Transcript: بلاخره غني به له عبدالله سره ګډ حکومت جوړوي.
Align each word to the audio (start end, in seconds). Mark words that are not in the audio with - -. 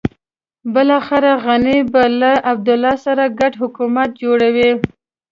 بلاخره 0.73 1.33
غني 1.45 1.77
به 1.91 2.03
له 2.19 2.31
عبدالله 2.51 2.93
سره 3.05 3.23
ګډ 3.39 3.53
حکومت 3.61 4.09
جوړوي. 4.23 4.71